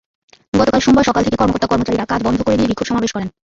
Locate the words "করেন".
3.13-3.27